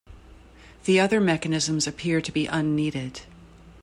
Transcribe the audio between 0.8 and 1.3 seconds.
The other